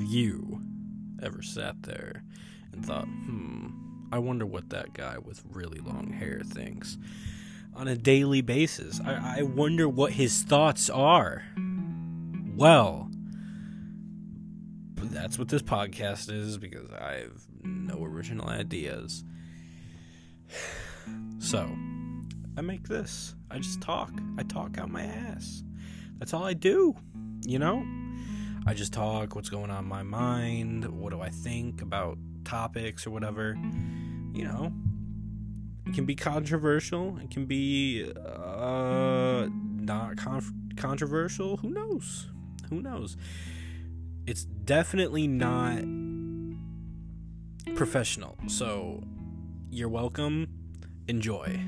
you 0.00 0.60
ever 1.22 1.42
sat 1.42 1.82
there 1.82 2.24
and 2.72 2.84
thought, 2.84 3.04
hmm, 3.04 3.68
I 4.12 4.18
wonder 4.18 4.46
what 4.46 4.70
that 4.70 4.92
guy 4.92 5.18
with 5.18 5.42
really 5.48 5.78
long 5.78 6.12
hair 6.12 6.40
thinks 6.44 6.98
on 7.74 7.88
a 7.88 7.96
daily 7.96 8.40
basis? 8.40 9.00
I, 9.04 9.38
I 9.38 9.42
wonder 9.42 9.88
what 9.88 10.12
his 10.12 10.42
thoughts 10.42 10.90
are. 10.90 11.44
Well, 12.56 13.10
that's 14.96 15.38
what 15.38 15.48
this 15.48 15.62
podcast 15.62 16.30
is 16.32 16.58
because 16.58 16.90
I 16.90 17.14
have 17.14 17.46
no 17.62 18.02
original 18.04 18.48
ideas. 18.48 19.24
So, 21.42 21.66
I 22.58 22.60
make 22.60 22.86
this. 22.86 23.34
I 23.50 23.58
just 23.58 23.80
talk. 23.80 24.12
I 24.36 24.42
talk 24.42 24.76
out 24.76 24.90
my 24.90 25.04
ass. 25.04 25.64
That's 26.18 26.34
all 26.34 26.44
I 26.44 26.52
do, 26.52 26.94
you 27.46 27.58
know? 27.58 27.82
I 28.66 28.74
just 28.74 28.92
talk 28.92 29.34
what's 29.34 29.48
going 29.48 29.70
on 29.70 29.84
in 29.84 29.88
my 29.88 30.02
mind, 30.02 30.84
what 30.86 31.10
do 31.10 31.20
I 31.20 31.30
think 31.30 31.82
about 31.82 32.18
topics 32.44 33.06
or 33.06 33.10
whatever. 33.10 33.56
You 34.32 34.44
know, 34.44 34.72
it 35.86 35.94
can 35.94 36.04
be 36.04 36.14
controversial, 36.14 37.18
it 37.18 37.30
can 37.30 37.46
be 37.46 38.10
uh, 38.14 39.48
not 39.50 40.16
con- 40.16 40.72
controversial. 40.76 41.56
Who 41.58 41.70
knows? 41.70 42.28
Who 42.68 42.80
knows? 42.80 43.16
It's 44.26 44.44
definitely 44.44 45.26
not 45.26 45.82
professional. 47.74 48.36
So, 48.46 49.02
you're 49.70 49.88
welcome. 49.88 50.48
Enjoy. 51.08 51.60